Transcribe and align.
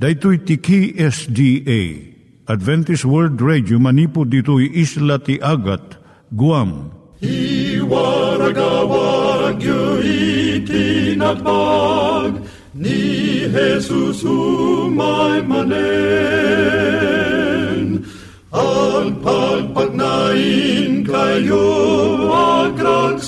Daitui 0.00 0.38
tiki 0.48 0.96
SDA 0.96 1.80
Adventist 2.48 3.04
World 3.04 3.36
Radio 3.44 3.76
manipud 3.76 4.32
ditui 4.32 4.72
isla 4.72 5.20
ti 5.20 5.36
Agat 5.44 6.00
Guam. 6.32 6.88
I 7.20 7.84
waragawag 7.84 9.60
yu 9.60 10.00
itinatpag 10.64 12.40
ni 12.72 13.44
Jesus 13.52 14.24
umay 14.24 15.44
manen 15.44 15.68
al 18.56 19.12
pagpagnain 19.20 21.04
kayo 21.04 21.68
agkansak 22.72 23.20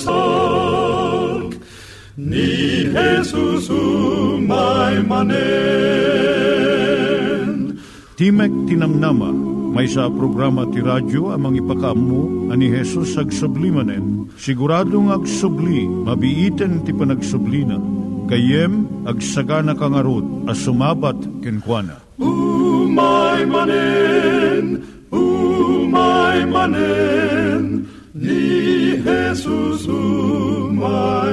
ni 2.17 2.52
Jesus 2.93 3.73
umay 3.73 5.01
manen 5.01 6.13
Timek 8.13 8.53
Tinamnama, 8.69 9.33
may 9.73 9.89
sa 9.89 10.05
programa 10.05 10.69
ti 10.69 10.85
radyo 10.85 11.33
amang 11.33 11.57
ipakaammo 11.57 12.53
ani 12.53 12.69
Hesus 12.69 13.17
ag 13.17 13.33
sublimanen. 13.33 14.29
Siguradong 14.37 15.09
ag 15.09 15.25
subli, 15.25 15.89
mabiiten 15.89 16.85
ti 16.85 16.93
panagsublina. 16.93 17.81
Kayem 18.29 18.85
ag 19.09 19.17
sagana 19.17 19.73
kangarot 19.73 20.45
as 20.45 20.61
sumabat 20.61 21.17
kenkwana. 21.41 21.97
Umay 22.21 23.49
manen, 23.49 24.85
umay 25.09 26.45
manen, 26.45 27.89
ni 28.13 28.93
Jesus 29.01 29.89
umay 29.89 31.32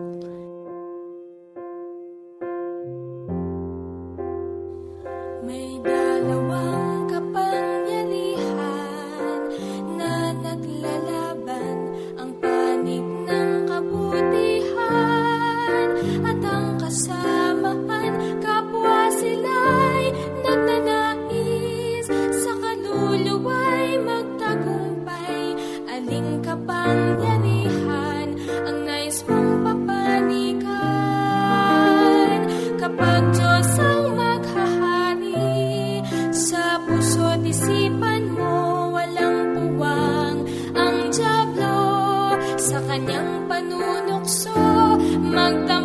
tanta 45.51 45.80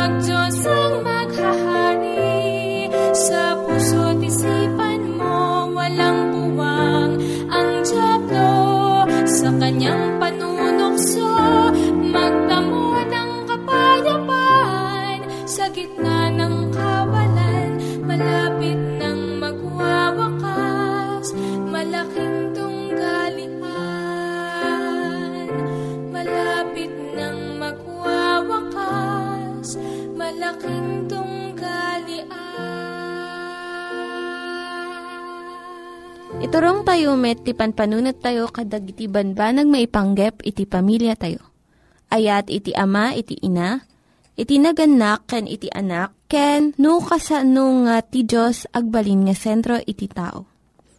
doctor. 0.00 0.29
Tayo 37.00 37.16
met, 37.16 37.40
ti 37.40 37.56
panpanunat 37.56 38.20
tayo 38.20 38.52
kadag 38.52 38.84
iti 38.84 39.08
banbanag 39.08 39.64
maipanggep 39.64 40.44
iti 40.44 40.68
pamilya 40.68 41.16
tayo. 41.16 41.40
Ayat 42.12 42.52
iti 42.52 42.76
ama, 42.76 43.16
iti 43.16 43.40
ina, 43.40 43.88
iti 44.36 44.60
naganak, 44.60 45.24
ken 45.24 45.48
iti 45.48 45.72
anak, 45.72 46.12
ken 46.28 46.76
no, 46.76 47.00
kasano 47.00 47.88
nga 47.88 48.04
ti 48.04 48.28
Diyos 48.28 48.68
agbalin 48.76 49.24
nga 49.24 49.32
sentro 49.32 49.80
iti 49.80 50.12
tao. 50.12 50.44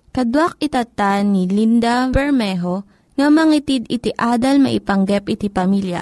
Kaduak 0.09 0.57
itatan 0.57 1.37
ni 1.37 1.45
Linda 1.45 2.09
Bermejo 2.09 2.81
nga 3.13 3.29
mangitid 3.29 3.85
iti 3.85 4.09
adal 4.17 4.57
maipanggep 4.57 5.29
iti 5.29 5.53
pamilya 5.53 6.01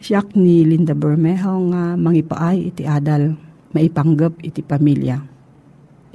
Siyak 0.00 0.32
ni 0.40 0.64
Linda 0.64 0.96
Bermejo 0.96 1.52
nga 1.68 2.00
mangipaay 2.00 2.72
iti 2.72 2.88
adal, 2.88 3.36
maipanggap 3.76 4.40
iti 4.40 4.64
pamilya. 4.64 5.20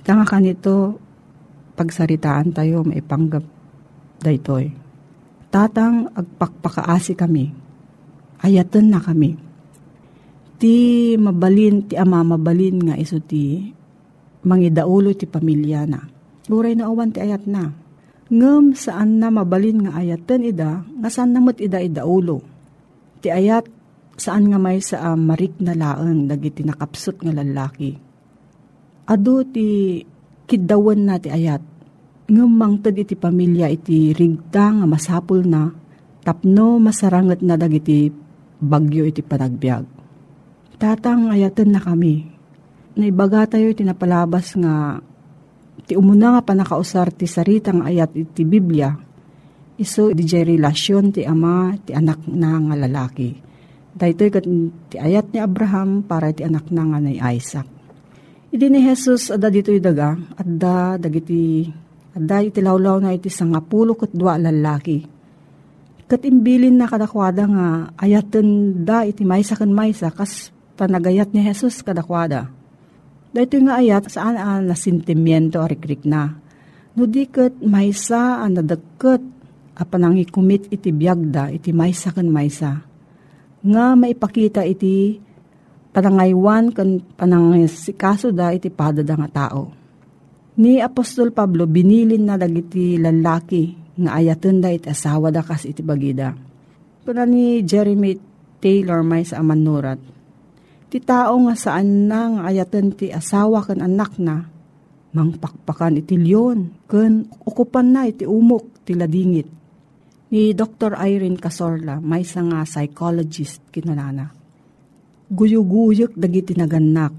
Ita 0.01 0.17
nga 0.17 0.25
kanito, 0.25 0.97
pagsaritaan 1.73 2.53
tayo 2.53 2.85
maipanggap 2.85 3.43
daytoy. 4.21 4.71
Tatang 5.53 6.09
agpakpakaasi 6.17 7.13
kami, 7.13 7.53
ayatan 8.41 8.89
na 8.89 8.99
kami. 9.01 9.37
Ti 10.57 10.75
mabalin, 11.19 11.85
ti 11.85 11.93
ama 11.99 12.25
mabalin 12.25 12.89
nga 12.89 12.95
iso 12.97 13.21
ti 13.21 13.61
mangidaulo 14.47 15.13
ti 15.13 15.29
pamilya 15.29 15.85
na. 15.85 16.01
Uray 16.49 16.73
na 16.73 16.89
awan 16.89 17.13
ti 17.13 17.21
ayat 17.21 17.45
na. 17.45 17.69
Ngem 18.33 18.73
saan 18.73 19.21
na 19.21 19.29
mabalin 19.29 19.85
nga 19.85 19.99
ayatan 19.99 20.41
ida, 20.47 20.81
nga 20.81 21.09
saan 21.11 21.35
namot 21.35 21.59
ida 21.61 21.77
idaulo 21.77 22.41
Ti 23.23 23.31
ayat 23.31 23.71
saan 24.19 24.51
nga 24.51 24.59
may 24.59 24.83
sa 24.83 25.13
uh, 25.13 25.17
marik 25.17 25.55
na 25.63 25.71
laeng 25.71 26.27
dagiti 26.27 26.67
nakapsot 26.67 27.23
nga 27.23 27.31
lalaki. 27.31 27.95
Ado 29.07 29.47
ti 29.47 29.99
kidawan 30.49 31.07
na 31.07 31.19
ti 31.19 31.29
ayat. 31.31 31.61
Ngumang 32.31 32.79
tad 32.79 32.95
iti 32.95 33.19
pamilya 33.19 33.67
iti 33.67 34.15
rigta 34.15 34.71
nga 34.71 34.85
masapul 34.87 35.43
na 35.43 35.69
tapno 36.23 36.79
masarangat 36.79 37.43
na 37.43 37.59
dagiti 37.59 38.07
bagyo 38.63 39.03
iti 39.03 39.19
panagbiag. 39.19 39.83
Tatang 40.79 41.31
ayatan 41.31 41.75
na 41.75 41.79
kami. 41.83 42.23
Naibaga 42.95 43.49
tayo 43.49 43.73
tinapalabas 43.75 44.55
nga 44.55 45.03
ti 45.83 45.99
umuna 45.99 46.39
nga 46.39 46.41
panakausar 46.45 47.11
ti 47.11 47.27
saritang 47.27 47.83
ayat 47.83 48.15
iti 48.15 48.47
Biblia 48.47 48.93
Iso 49.73 50.13
di 50.13 50.21
relasyon 50.29 51.17
ti 51.17 51.25
ama 51.25 51.73
ti 51.81 51.97
anak 51.97 52.29
na 52.29 52.61
nga 52.61 52.75
lalaki. 52.77 53.33
Dahito 53.93 54.21
kat 54.29 54.45
ti 54.93 55.01
ayat 55.01 55.33
ni 55.33 55.41
Abraham 55.41 56.05
para 56.05 56.29
ti 56.29 56.45
anak 56.45 56.69
na 56.69 56.85
nga 56.85 56.99
ni 57.01 57.17
Isaac. 57.17 57.65
Idi 58.53 58.69
ni 58.69 58.85
Jesus 58.85 59.33
ada 59.33 59.49
dito 59.49 59.73
daga 59.81 60.13
adda 60.37 61.01
dagiti 61.01 61.65
adda 62.13 62.45
iti 62.45 62.61
lawlaw 62.61 63.01
na 63.01 63.09
iti 63.09 63.25
sangapulo 63.25 63.97
ket 63.97 64.13
dua 64.13 64.37
lalaki. 64.37 65.01
Kat 66.05 66.21
imbilin 66.21 66.77
na 66.77 66.85
kadakwada 66.85 67.49
nga 67.49 67.89
ayaten 67.97 68.77
da 68.85 69.09
iti 69.09 69.25
maysa 69.25 69.57
ken 69.57 69.73
maysa 69.73 70.13
kas 70.13 70.53
panagayat 70.77 71.33
ni 71.33 71.41
Jesus 71.41 71.81
kadakwada. 71.81 72.53
Dahito 73.33 73.57
nga 73.57 73.81
ayat 73.81 74.13
saan 74.13 74.37
ang 74.37 74.69
nasintimiento 74.69 75.57
arikrik 75.57 76.05
na. 76.05 76.37
No 76.93 77.09
di 77.09 77.25
ket 77.25 77.57
maysa 77.57 78.45
ang 78.45 78.61
nadagket 78.61 79.25
apanang 79.73 80.21
ikumit 80.21 80.69
iti 80.69 80.93
biyagda 80.93 81.49
iti 81.49 81.73
maysa 81.73 82.13
kan 82.13 82.29
maysa. 82.29 82.85
Nga 83.65 83.97
maipakita 83.97 84.61
iti 84.61 85.17
panangaywan 85.93 86.73
kan 86.73 86.97
panangisikaso 86.99 88.33
da 88.33 88.49
iti 88.49 88.73
padada 88.73 89.13
nga 89.13 89.29
tao. 89.29 89.69
Ni 90.57 90.81
Apostol 90.81 91.29
Pablo 91.29 91.69
binilin 91.69 92.25
na 92.25 92.37
dagiti 92.37 92.97
lalaki 92.97 93.93
nga 94.01 94.17
ayaten 94.17 94.57
da 94.61 94.73
iti 94.73 94.89
asawa 94.89 95.29
da 95.29 95.45
kas 95.45 95.69
iti 95.69 95.85
bagida. 95.85 96.33
Kuna 97.05 97.29
ni 97.29 97.61
Jeremy 97.61 98.17
Taylor 98.57 99.05
may 99.05 99.21
sa 99.21 99.39
amanurat. 99.39 100.01
Ti 100.89 100.97
tao 101.01 101.37
nga 101.45 101.55
saan 101.57 102.09
na 102.09 102.37
nga 102.37 102.41
ayaten 102.49 102.93
ti 102.97 103.13
asawa 103.13 103.61
kan 103.61 103.81
anak 103.81 104.17
na 104.17 104.49
mangpakpakan 105.13 106.01
iti 106.01 106.17
liyon 106.17 106.89
ken 106.89 107.29
ukupan 107.45 107.93
na 107.93 108.09
iti 108.09 108.25
umok 108.25 108.81
ti 108.85 108.97
ladingit 108.97 109.63
ni 110.33 110.49
Dr. 110.57 110.97
Irene 110.97 111.37
Casorla, 111.37 112.01
may 112.01 112.25
nga 112.25 112.65
psychologist 112.65 113.61
kinunana. 113.69 114.42
Guyuguyok 115.33 116.13
dagiti 116.13 116.53
naganak, 116.53 117.09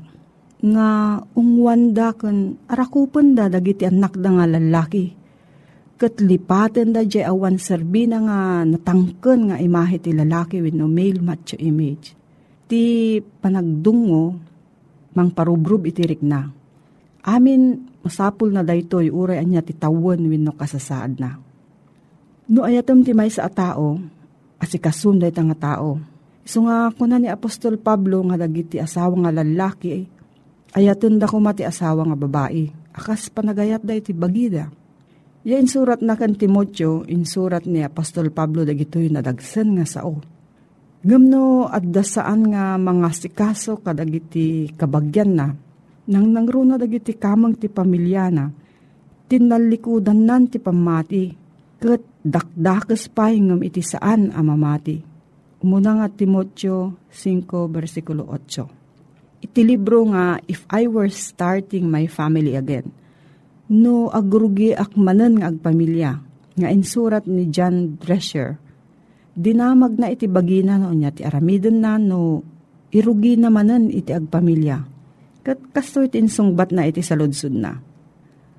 nga 0.63 1.19
ungwanda 1.35 2.15
kan 2.15 2.55
arakupan 2.71 3.35
da 3.35 3.51
dagiti 3.51 3.85
anak 3.85 4.15
da 4.15 4.31
nga 4.31 4.47
lalaki. 4.47 5.11
Katlipaten 5.99 6.95
da 6.95 7.03
jay 7.03 7.27
awan 7.27 7.59
serbi 7.59 8.07
na 8.07 8.19
nga 8.23 8.39
natangken 8.63 9.51
nga 9.51 9.57
imahe 9.59 9.99
ti 9.99 10.15
lalaki 10.15 10.63
with 10.63 10.79
no 10.79 10.87
male 10.87 11.19
macho 11.19 11.59
image. 11.59 12.15
Ti 12.71 13.19
panagdungo, 13.19 14.39
mang 15.15 15.31
parubrub 15.35 15.83
itirik 15.87 16.23
na. 16.23 16.51
Amin 17.27 17.91
masapul 18.05 18.55
na 18.55 18.63
daytoy 18.63 19.11
uray 19.11 19.43
anya 19.43 19.65
ti 19.65 19.73
tawon 19.73 20.29
wenno 20.29 20.53
kasasaad 20.55 21.17
na 21.19 21.41
No 22.45 22.61
ayatom 22.61 23.01
ti 23.01 23.17
may 23.17 23.33
sa 23.33 23.49
tao, 23.49 23.97
asikasun 24.61 25.17
day 25.17 25.33
nga 25.33 25.57
tao. 25.57 25.97
Iso 26.45 26.61
nga 26.69 26.93
kuna 26.93 27.17
ni 27.17 27.33
Apostol 27.33 27.81
Pablo 27.81 28.21
nga 28.29 28.37
dagiti 28.37 28.77
asawa 28.77 29.17
nga 29.25 29.33
lalaki, 29.33 30.05
ayaton 30.77 31.17
da 31.17 31.25
mati 31.41 31.65
asawa 31.65 32.05
nga 32.05 32.17
babae. 32.21 32.69
Akas 32.93 33.33
panagayat 33.33 33.81
da 33.81 33.97
iti 33.97 34.13
bagida. 34.13 34.69
Ya 35.45 35.57
insurat 35.57 36.05
na 36.05 36.17
kan 36.21 36.37
Timotyo, 36.37 37.09
insurat 37.09 37.65
ni 37.65 37.81
Apostol 37.81 38.29
Pablo 38.29 38.65
dagitoy 38.65 39.09
nadagsan 39.09 39.77
nga 39.81 39.89
sao. 39.89 40.21
Gamno 41.05 41.69
at 41.69 41.85
dasaan 41.85 42.49
nga 42.49 42.81
mga 42.81 43.09
sikaso 43.13 43.81
kadagiti 43.81 44.73
kabagyan 44.73 45.37
na, 45.37 45.53
nang 46.09 46.33
nangruna 46.33 46.81
dagiti 46.81 47.17
kamang 47.17 47.61
ti 47.61 47.69
pamilya 47.69 48.33
na, 48.33 48.49
tinalikudan 49.29 50.25
nan 50.25 50.49
ti 50.49 50.57
pamati, 50.57 51.29
ket 51.77 52.25
dakdakes 52.25 53.13
pahingam 53.13 53.61
iti 53.61 53.85
saan 53.85 54.33
amamati. 54.33 55.14
Umuna 55.65 55.97
nga 55.97 56.13
Timotyo 56.13 57.09
5 57.09 57.49
versikulo 57.73 58.29
8. 58.29 59.49
Iti 59.49 59.65
libro 59.65 60.05
nga 60.13 60.37
If 60.45 60.69
I 60.69 60.85
Were 60.85 61.09
Starting 61.09 61.89
My 61.89 62.05
Family 62.05 62.53
Again. 62.53 62.93
No 63.73 64.13
agrugi 64.13 64.77
akmanen 64.77 65.41
nga 65.41 65.49
agpamilya 65.49 66.21
nga 66.61 66.69
insurat 66.69 67.25
ni 67.25 67.49
John 67.49 67.97
Drescher. 67.97 68.61
Dinamag 69.33 69.97
na 69.97 70.13
iti 70.13 70.29
bagina 70.29 70.77
no 70.77 70.93
niya 70.93 71.17
ti 71.17 71.25
aramiden 71.25 71.81
na 71.81 71.97
no 71.97 72.45
irugi 72.93 73.41
namanen 73.41 73.89
iti 73.89 74.13
agpamilya. 74.13 74.85
Kat 75.41 75.73
kasto 75.73 76.05
iti 76.05 76.21
insungbat 76.21 76.77
na 76.77 76.85
iti 76.85 77.01
saludsud 77.01 77.57
na 77.57 77.73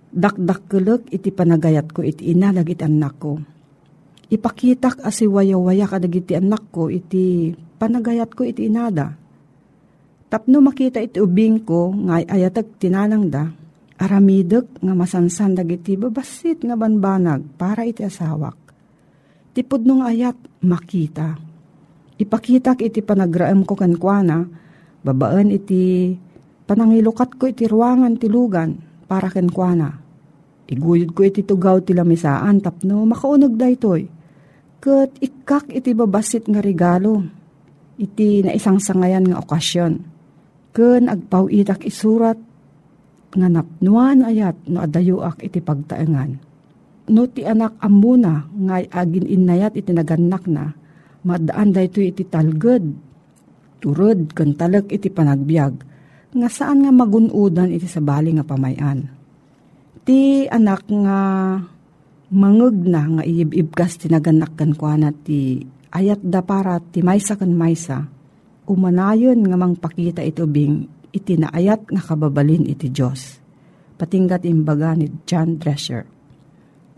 dakdakkelek 0.10 1.14
iti 1.14 1.30
panagayat 1.30 1.94
ko 1.94 2.02
iti 2.02 2.34
ina 2.34 2.50
dagiti 2.50 2.82
anak 2.82 3.14
ko. 3.22 3.38
Ipakitak 4.26 5.06
asiwaya-waya 5.06 5.86
kadagiti 5.86 6.34
anak 6.34 6.74
ko 6.74 6.90
iti 6.90 7.54
panagayat 7.78 8.34
ko 8.34 8.42
iti 8.42 8.66
inada. 8.66 9.14
Tapno 10.26 10.66
makita 10.66 10.98
iti 10.98 11.22
ubing 11.22 11.62
ko 11.62 11.94
nga 12.10 12.18
ayatag 12.26 12.82
tinanang 12.82 13.30
da, 13.30 13.46
aramidek 14.02 14.82
nga 14.82 14.94
masansan 14.98 15.54
dagiti 15.54 15.94
babasit 15.94 16.66
nga 16.66 16.74
banbanag 16.74 17.46
para 17.54 17.86
iti 17.86 18.02
asawak. 18.02 18.58
Tipod 19.54 19.86
nung 19.86 20.02
ayat 20.02 20.36
makita. 20.66 21.38
Ipakitak 22.18 22.82
iti 22.82 23.06
panagraem 23.06 23.62
ko 23.62 23.78
kankwana, 23.78 24.42
babaan 25.06 25.54
iti 25.54 26.18
panangilukat 26.66 27.38
ko 27.38 27.46
iti 27.46 27.70
ruangan 27.70 28.18
tilugan 28.18 28.82
para 29.06 29.30
kankwana 29.30 30.06
Iguyod 30.66 31.14
ko 31.14 31.22
iti 31.22 31.46
tugaw 31.46 31.78
ti 31.86 31.94
lamisaan 31.94 32.58
tapno 32.58 33.06
makaunog 33.06 33.54
da 33.54 33.70
Kat 34.86 35.18
ikak 35.18 35.74
iti 35.74 35.98
babasit 35.98 36.46
nga 36.46 36.62
regalo. 36.62 37.26
Iti 37.98 38.46
na 38.46 38.54
isang 38.54 38.78
sangayan 38.78 39.26
nga 39.26 39.42
okasyon. 39.42 39.98
Ken 40.78 41.10
agpaw 41.10 41.50
itak 41.50 41.90
isurat 41.90 42.38
nga 43.34 43.48
napnuan 43.50 44.22
ayat 44.22 44.54
no 44.70 44.86
adayuak 44.86 45.42
iti 45.42 45.58
pagtaengan. 45.58 46.38
No 47.10 47.26
ti 47.26 47.42
anak 47.42 47.82
amuna 47.82 48.46
nga 48.46 48.78
agin 49.02 49.26
inayat 49.26 49.74
iti 49.74 49.90
naganak 49.90 50.46
na 50.46 50.78
madaan 51.26 51.74
da 51.74 51.82
ito 51.82 51.98
iti 51.98 52.22
talged. 52.22 52.86
Turod 53.82 54.38
ken 54.38 54.54
talek 54.54 54.94
iti 54.94 55.10
panagbiag 55.10 55.74
nga 56.36 56.50
saan 56.52 56.86
nga 56.86 56.94
magunudan 56.94 57.74
iti 57.74 57.88
sabali 57.90 58.36
nga 58.36 58.44
pamayan 58.46 59.08
Ti 60.06 60.46
anak 60.46 60.86
nga 60.86 61.20
mangeg 62.34 62.78
na 62.86 63.02
nga 63.20 63.24
iibibkas 63.26 64.02
ti 64.02 64.10
naganak 64.10 64.58
kan 64.58 64.74
kwa 64.74 64.98
na 64.98 65.10
ti 65.14 65.62
ayat 65.94 66.22
da 66.26 66.42
para 66.42 66.82
ti 66.82 67.06
maysa 67.06 67.38
kan 67.38 67.54
maysa. 67.54 68.16
umanayon 68.66 69.46
nga 69.46 69.58
mangpakita 69.58 70.26
ito 70.26 70.50
bing 70.50 70.90
itinaayat 71.14 71.86
nga 71.86 72.02
kababalin 72.02 72.66
iti 72.66 72.90
Diyos. 72.90 73.40
Patinggat 73.96 74.44
imbaga 74.44 74.98
ni 74.98 75.08
John 75.24 75.56
Drescher. 75.56 76.04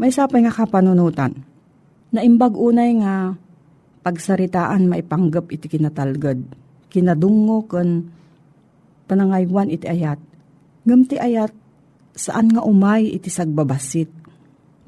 May 0.02 0.10
sapay 0.10 0.42
nga 0.42 0.54
kapanunutan. 0.56 1.38
Naimbag 2.16 2.58
unay 2.58 2.98
nga 3.04 3.36
pagsaritaan 4.02 4.90
maipanggap 4.90 5.52
iti 5.54 5.70
kinatalgad. 5.70 6.40
Kinadungo 6.90 7.68
kon 7.70 8.10
panangaywan 9.06 9.70
iti 9.70 9.86
ayat. 9.86 10.18
Ngam 10.88 11.02
ti 11.06 11.20
ayat 11.22 11.52
saan 12.18 12.50
nga 12.50 12.66
umay 12.66 13.14
iti 13.14 13.30
sagbabasit. 13.30 14.10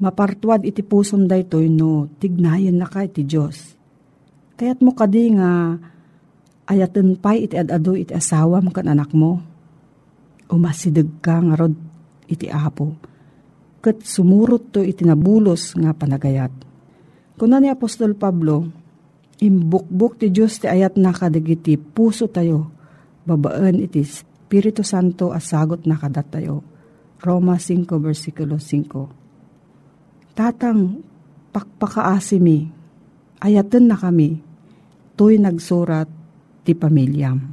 Mapartuad 0.00 0.64
iti 0.64 0.80
pusom 0.80 1.28
daytoy 1.28 1.68
no 1.68 2.08
tignayan 2.16 2.80
na 2.80 2.88
ka 2.88 3.04
iti 3.04 3.20
Diyos. 3.20 3.76
Kaya't 4.56 4.80
mo 4.80 4.96
kadi 4.96 5.36
nga 5.36 5.76
ayaten 6.72 7.20
pay 7.20 7.44
iti 7.44 7.60
adado 7.60 7.92
iti 7.92 8.16
asawam 8.16 8.72
kan 8.72 8.88
anak 8.88 9.12
mo. 9.12 9.44
Umasidag 10.48 11.20
ka 11.20 11.44
nga 11.44 11.52
rod 11.52 11.76
iti 12.32 12.48
apo. 12.48 12.96
Kat 13.84 14.00
sumurot 14.00 14.72
to 14.72 14.80
iti 14.80 15.04
nabulos 15.04 15.76
nga 15.76 15.92
panagayat. 15.92 16.52
Kuna 17.36 17.60
ni 17.60 17.68
Apostol 17.68 18.16
Pablo, 18.16 18.72
imbukbuk 19.36 20.16
ti 20.16 20.32
Diyos 20.32 20.64
ti 20.64 20.68
ayat 20.68 20.96
na 20.96 21.12
kadagiti 21.12 21.76
puso 21.76 22.24
tayo, 22.28 22.72
babaan 23.28 23.84
iti 23.84 24.00
Espiritu 24.00 24.80
Santo 24.80 25.36
asagot 25.36 25.84
na 25.84 26.00
kadat 26.00 26.28
tayo. 26.32 26.64
Roma 27.20 27.60
5 27.60 27.84
versikulo 28.00 28.56
5 28.56 29.19
Tatang 30.40 31.04
pakpakaasimi, 31.52 32.72
ayaten 33.44 33.92
na 33.92 33.96
kami, 34.00 34.40
tuy 35.12 35.36
nagsurat 35.36 36.08
ti 36.64 36.72
pamilyam. 36.72 37.44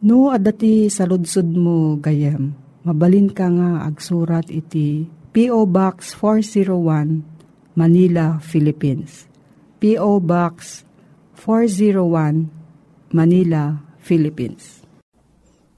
No, 0.00 0.32
adati 0.32 0.88
sa 0.88 1.04
ludsud 1.04 1.52
mo 1.52 2.00
gayam, 2.00 2.56
mabalin 2.88 3.28
ka 3.28 3.52
nga 3.52 3.84
agsurat 3.84 4.48
iti 4.48 5.12
P.O. 5.36 5.68
Box 5.68 6.16
401, 6.16 7.76
Manila, 7.76 8.40
Philippines. 8.40 9.28
P.O. 9.76 10.24
Box 10.24 10.88
401, 11.36 13.12
Manila, 13.12 13.76
Philippines. 14.00 14.80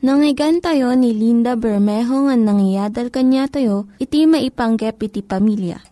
Nangyigan 0.07 0.63
tayo 0.63 0.95
ni 0.95 1.19
Linda 1.19 1.59
Bermejo 1.59 2.31
nga 2.31 2.39
nangyadal 2.39 3.11
kanya 3.11 3.51
tayo, 3.51 3.91
iti 3.99 4.23
maipanggep 4.31 5.03
iti 5.03 5.19
pamilya. 5.27 5.92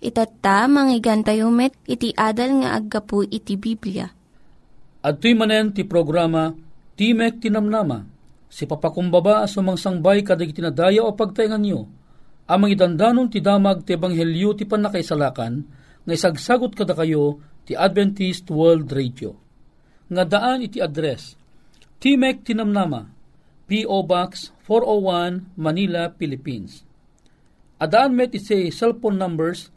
Itatta, 0.00 0.64
manggigan 0.64 1.20
tayo 1.20 1.52
met, 1.52 1.76
iti 1.84 2.16
adal 2.16 2.64
nga 2.64 2.72
aggapu 2.80 3.20
iti 3.28 3.60
Biblia. 3.60 4.08
At 5.04 5.20
tuy 5.20 5.36
manen 5.36 5.76
ti 5.76 5.84
programa, 5.84 6.56
Timek 6.96 7.36
Tinamnama, 7.44 8.08
si 8.48 8.64
papakumbaba 8.64 9.44
sangbay 9.44 10.24
kadag 10.24 10.56
tinadaya 10.56 11.04
o 11.04 11.12
pagtaingan 11.12 11.60
nyo, 11.60 11.84
amang 12.48 12.72
idandanon 12.72 13.28
ti 13.28 13.44
damag 13.44 13.84
ti 13.84 13.92
Ebanghelyo 13.92 14.56
ti 14.56 14.64
panakaisalakan, 14.64 15.68
nga 16.04 16.12
isagsagot 16.16 16.72
kada 16.72 16.96
kayo 16.96 17.36
ti 17.68 17.76
Adventist 17.76 18.48
World 18.48 18.88
Radio. 18.96 19.36
Nga 20.08 20.24
daan 20.24 20.64
iti 20.64 20.80
address, 20.80 21.36
Timek 22.00 22.40
Tinamnama, 22.40 23.04
P.O. 23.68 24.00
Box 24.08 24.48
401, 24.64 25.60
Manila, 25.60 26.08
Philippines. 26.16 26.88
Adaan 27.76 28.16
met 28.16 28.32
iti 28.32 28.72
cellphone 28.72 29.20
numbers 29.20 29.68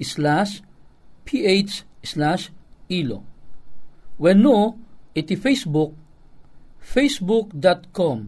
slash 0.02 0.58
ph 1.24 1.86
slash 2.02 2.50
ilo. 2.90 3.22
When 4.20 4.42
no, 4.44 4.76
iti 5.16 5.38
Facebook 5.38 5.94
facebook.com 6.82 8.18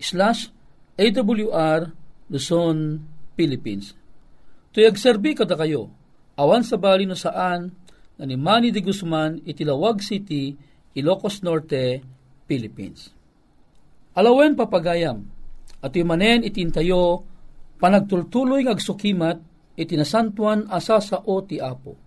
slash 0.00 0.48
awr 0.96 1.92
Luzon, 2.28 3.02
Philippines. 3.36 3.92
Tuyag 4.74 4.96
serbi 4.98 5.36
kada 5.36 5.54
kayo, 5.54 5.92
awan 6.34 6.64
sa 6.64 6.80
bali 6.80 7.04
no 7.04 7.14
saan, 7.14 7.70
na 8.18 8.24
ni 8.24 8.38
Manny 8.38 8.70
de 8.70 8.80
Guzman, 8.82 9.42
itilawag 9.42 10.00
City, 10.00 10.54
Ilocos 10.94 11.42
Norte, 11.42 12.02
Philippines. 12.46 13.10
Alawen 14.14 14.54
papagayam, 14.54 15.26
at 15.82 15.92
manen 16.00 16.46
itintayo, 16.46 17.26
panagtultuloy 17.82 18.64
ng 18.64 18.72
agsukimat, 18.72 19.36
itinasantuan 19.74 20.70
asa 20.70 21.02
sa 21.02 21.18
o 21.26 21.42
ti 21.42 21.58
Apo. 21.58 21.98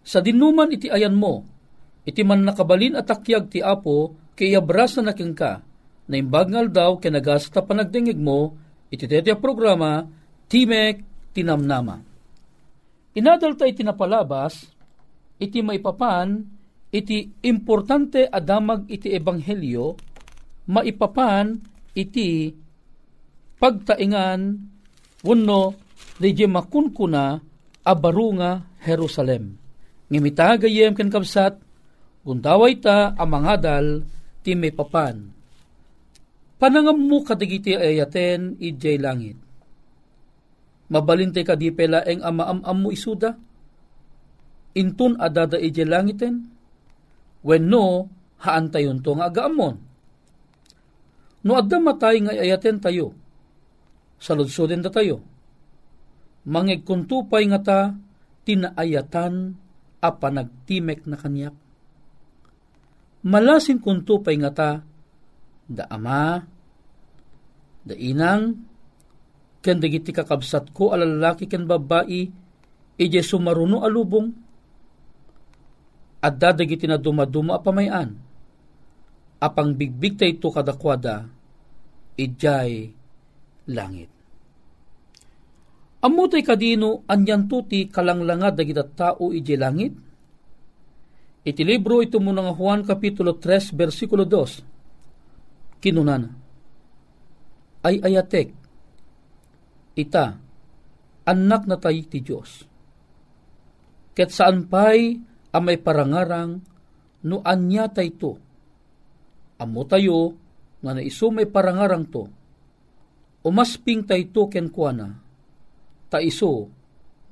Sa 0.00 0.22
dinuman 0.24 0.72
iti 0.72 0.88
ayan 0.88 1.12
mo, 1.12 1.44
iti 2.06 2.24
man 2.24 2.46
nakabalin 2.46 2.96
at 2.96 3.10
takyag 3.10 3.50
ti 3.52 3.60
Apo, 3.60 4.14
kay 4.38 4.56
abras 4.56 4.96
na 4.96 5.12
naking 5.12 5.36
ka, 5.36 5.60
na 6.08 6.14
imbagngal 6.16 6.72
daw 6.72 6.96
kinagasta 6.96 7.60
panagdingig 7.66 8.16
mo, 8.16 8.56
iti 8.90 9.06
tetya 9.06 9.38
programa, 9.38 10.02
Timek 10.50 11.06
Tinamnama. 11.30 12.02
Inadal 13.14 13.54
tayo 13.54 13.70
tinapalabas, 13.70 14.66
iti 15.38 15.62
maipapan, 15.62 16.42
iti 16.90 17.30
importante 17.46 18.26
adamag 18.26 18.90
iti 18.90 19.14
ebanghelyo, 19.14 19.94
maipapan 20.70 21.54
iti 21.94 22.54
pagtaingan, 23.58 24.40
wano, 25.22 25.62
di 26.18 26.30
makunkuna, 26.46 27.38
abarunga 27.86 28.78
Jerusalem. 28.82 29.58
Ngimita 30.10 30.58
gayem 30.58 30.94
ken 30.94 31.10
kabsat, 31.10 31.58
gundaway 32.26 32.78
ta 32.78 33.14
amangadal, 33.14 34.02
ti 34.42 34.54
may 34.58 34.74
papan 34.74 35.39
Panangam 36.60 37.00
mo 37.00 37.24
kadagiti 37.24 37.72
ayaten 37.72 38.60
ijay 38.60 39.00
langit. 39.00 39.40
Mabalintay 40.92 41.40
ka 41.40 41.56
di 41.56 41.72
pela 41.72 42.04
eng 42.04 42.20
amaamam 42.20 42.76
mo 42.76 42.88
isuda. 42.92 43.32
Intun 44.76 45.16
adada 45.16 45.56
ijay 45.56 45.88
langiten. 45.88 46.52
When 47.40 47.72
no, 47.72 48.12
haan 48.44 48.68
tayon 48.68 49.00
to 49.00 49.16
nga 49.16 49.32
agaamon. 49.32 49.80
No 51.48 51.56
adda 51.56 51.80
matay 51.80 52.20
nga 52.20 52.36
ayaten 52.36 52.76
tayo. 52.76 53.16
Saludsudin 54.20 54.84
da 54.84 54.92
tayo. 54.92 55.24
Mangig 56.44 56.84
kuntupay 56.84 57.48
nga 57.48 57.60
ta, 57.64 57.80
tinaayatan 58.44 59.56
a 60.04 60.10
panagtimek 60.12 61.08
na 61.08 61.16
kanyak. 61.16 61.56
Malasin 63.24 63.80
kuntupay 63.80 64.36
nga 64.44 64.52
ta, 64.52 64.70
da 65.70 65.86
ama, 65.86 66.42
da 67.86 67.94
inang, 67.94 68.58
ken 69.62 69.78
dagiti 69.78 70.10
kakabsat 70.10 70.74
ko 70.74 70.90
alalaki 70.90 71.46
ken 71.46 71.70
babae, 71.70 72.26
ije 72.98 73.20
sumaruno 73.22 73.86
alubong, 73.86 74.34
at 76.20 76.34
dadagiti 76.36 76.90
na 76.90 76.98
dumaduma 76.98 77.62
apamayan, 77.62 78.18
apang 79.38 79.72
bigbig 79.78 80.18
ta 80.18 80.26
ito 80.26 80.50
kadakwada, 80.50 81.30
ijay 82.18 82.90
langit. 83.70 84.10
Amutay 86.00 86.42
kadino 86.42 87.04
anyan 87.06 87.44
tuti 87.46 87.86
kalanglanga 87.88 88.56
dagita 88.56 88.84
tao 88.88 89.36
ije 89.36 89.56
langit. 89.56 89.92
Iti 91.44 91.60
libro 91.64 92.00
ito 92.04 92.20
mo 92.20 92.32
nga 92.36 92.52
Juan 92.52 92.84
Kapitulo 92.84 93.36
3 93.36 93.76
versikulo 93.76 94.24
2 94.24 94.69
kinunan. 95.80 96.30
Ay 97.80 97.96
ayatek, 98.04 98.52
ita, 99.96 100.36
anak 101.24 101.62
na 101.64 101.76
tayo 101.80 102.00
ti 102.06 102.20
Diyos. 102.20 102.68
Ket 104.12 104.30
saan 104.30 104.68
pa'y 104.68 105.16
amay 105.56 105.80
parangarang 105.80 106.60
no 107.24 107.40
anya 107.44 107.88
tayto. 107.90 108.36
Amo 109.60 109.82
tayo 109.84 110.36
nga 110.80 110.96
naiso 110.96 111.28
may 111.28 111.48
parangarang 111.48 112.04
to. 112.08 112.24
Umasping 113.44 114.04
tayto 114.04 114.48
ken 114.48 114.68
kuana. 114.68 115.08
Taiso 116.10 116.68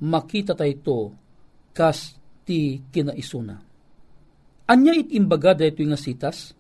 makita 0.01 0.57
tayto 0.57 1.13
kas 1.73 2.17
ti 2.45 2.81
kinaisuna. 2.89 3.57
Anya 4.69 4.93
it 4.93 5.13
imbaga 5.13 5.57
dayto 5.57 5.81
nga 5.85 5.97
sitas? 5.97 6.58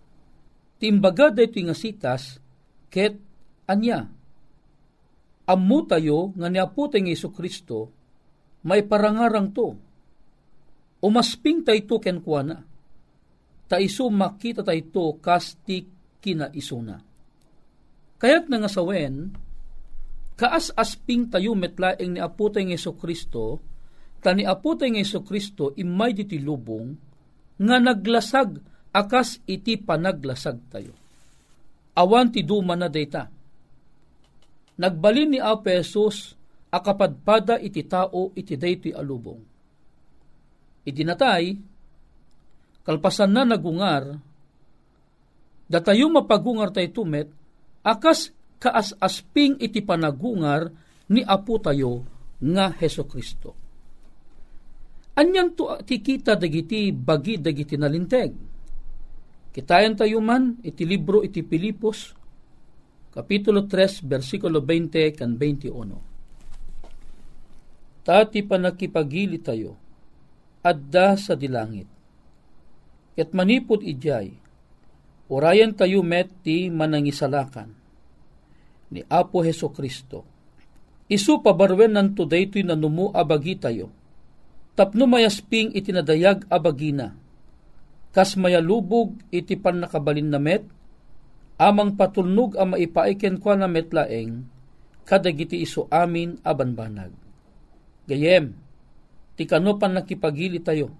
Ti 0.78 0.86
imbaga 0.86 1.34
dayto 1.34 1.58
nga 1.58 1.74
sitas 1.74 2.38
ket 2.88 3.18
anya 3.66 4.08
ammo 5.48 5.78
tayo 5.88 6.36
nga 6.36 6.52
niapo 6.52 6.92
tayo 6.92 7.08
Iso 7.08 7.32
Kristo, 7.32 7.88
may 8.68 8.84
parangarang 8.84 9.48
to. 9.56 9.72
Umasping 11.00 11.64
tayo 11.64 11.80
to 11.88 11.96
kenkwana. 11.96 12.68
Taiso 13.64 14.12
makita 14.12 14.60
tayo 14.60 14.82
to 14.92 15.04
kasti 15.24 15.88
kinaisuna. 16.20 17.00
Kaya't 18.18 18.50
nga 18.50 18.68
sawen, 18.68 19.32
kaas 20.36 20.74
asping 20.74 21.30
tayo 21.30 21.54
metlaeng 21.54 22.18
ni 22.18 22.20
Apo 22.20 22.52
tayo 22.52 22.68
Iso 22.68 22.92
Kristo, 22.98 23.62
tani 24.20 24.44
Apo 24.44 24.76
tayo 24.76 25.00
Iso 25.00 25.24
Kristo 25.24 25.72
imay 25.78 26.12
diti 26.12 26.42
lubong, 26.42 26.92
nga 27.62 27.76
naglasag 27.78 28.58
akas 28.98 29.38
iti 29.46 29.78
panaglasag 29.78 30.58
tayo. 30.66 30.94
Awan 31.94 32.34
ti 32.34 32.42
duma 32.42 32.74
na 32.74 32.90
data 32.90 33.38
nagbalin 34.78 35.36
ni 35.36 35.38
Apesos 35.42 36.38
akapadpada 36.70 37.58
iti 37.58 37.82
tao 37.84 38.30
iti 38.38 38.54
daytoy 38.54 38.94
alubong. 38.94 39.42
Idinatay, 40.88 41.44
kalpasan 42.86 43.34
na 43.34 43.44
nagungar, 43.44 44.16
datayo 45.68 46.08
mapagungar 46.08 46.72
tayo 46.72 46.88
tumet, 46.94 47.28
akas 47.84 48.32
kaas-asping 48.56 49.60
iti 49.60 49.84
panagungar 49.84 50.72
ni 51.12 51.20
Apo 51.26 51.60
tayo 51.60 52.06
nga 52.40 52.72
Heso 52.72 53.04
Kristo. 53.04 53.52
Anyang 55.18 55.58
to 55.58 55.74
tikita 55.82 56.38
dagiti 56.38 56.94
bagi 56.94 57.42
dagiti 57.42 57.74
nalinteg. 57.74 58.47
Kitayan 59.58 59.98
tayo 59.98 60.22
man 60.22 60.54
iti 60.62 60.86
libro 60.86 61.26
iti 61.26 61.42
Pilipos 61.42 62.14
Kapitulo 63.18 63.66
3, 63.66 64.06
versikulo 64.06 64.62
20 64.62 65.18
kan 65.18 65.34
21. 65.34 65.74
Tati 68.06 68.40
pa 68.46 68.56
nakipagili 68.62 69.42
tayo, 69.42 69.74
adda 70.62 71.18
sa 71.18 71.34
dilangit. 71.34 71.90
Ket 73.18 73.34
manipod 73.34 73.82
ijay, 73.82 74.38
urayan 75.26 75.74
tayo 75.74 76.06
met 76.06 76.30
ti 76.46 76.70
manangisalakan 76.70 77.74
ni 78.94 79.02
Apo 79.10 79.42
Heso 79.42 79.74
Kristo. 79.74 80.22
Isu 81.10 81.42
pabarwen 81.42 81.98
nan 81.98 82.14
today 82.14 82.46
to'y 82.46 82.62
nanumu 82.62 83.10
abagi 83.10 83.58
tayo. 83.58 83.90
Tapno 84.78 85.10
mayasping 85.10 85.74
itinadayag 85.74 86.46
abagina. 86.46 87.18
Kas 88.18 88.34
mayalubog 88.34 89.14
iti 89.30 89.54
pan 89.54 89.78
nakabalin 89.78 90.26
na 90.26 90.42
met, 90.42 90.66
amang 91.54 91.94
patulnog 91.94 92.58
ang 92.58 92.74
maipaiken 92.74 93.38
kwa 93.38 93.54
na 93.54 93.70
metlaeng, 93.70 94.42
kadagiti 95.06 95.62
iso 95.62 95.86
amin 95.86 96.34
abanbanag. 96.42 97.14
Gayem, 98.10 98.58
ti 99.38 99.46
kano 99.46 99.78
pan 99.78 99.94
nakipagili 99.94 100.58
tayo, 100.58 100.90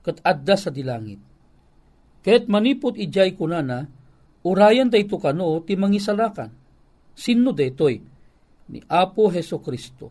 kat 0.00 0.24
adda 0.24 0.56
sa 0.56 0.72
dilangit. 0.72 1.20
Kahit 2.24 2.48
manipot 2.48 2.96
ijay 2.96 3.36
kunana, 3.36 3.84
urayan 4.40 4.88
dayto 4.88 5.20
kano 5.20 5.60
ti 5.68 5.76
mangisalakan. 5.76 6.48
Sino 7.12 7.52
daytoy? 7.52 8.00
Ni 8.72 8.80
Apo 8.88 9.28
Heso 9.28 9.60
Kristo. 9.60 10.08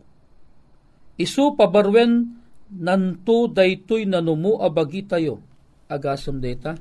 Isu 1.18 1.58
pabarwen 1.58 2.30
nanto 2.78 3.50
daytoy 3.50 4.06
nanumu 4.06 4.62
abagi 4.62 5.02
tayo. 5.02 5.47
Agasam 5.88 6.44
data. 6.44 6.76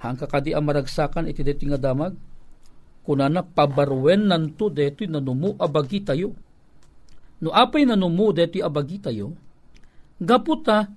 Hangka 0.00 0.28
kadi 0.28 0.52
ang 0.52 0.64
maragsakan 0.64 1.28
iti 1.28 1.40
deti 1.44 1.64
nga 1.68 1.80
damag. 1.80 2.16
Kunana 3.04 3.44
pabarwen 3.44 4.28
nanto 4.28 4.72
deti 4.72 5.04
nanumu 5.04 5.56
abagi 5.60 6.00
tayo. 6.00 6.32
No 7.44 7.52
apay 7.52 7.84
nanumu 7.84 8.32
deti 8.32 8.64
abagi 8.64 9.00
tayo. 9.00 9.36
Gaputa 10.16 10.88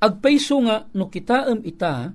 agpayso 0.00 0.56
nga 0.64 0.88
no 0.96 1.12
kitaem 1.12 1.60
ita 1.62 2.08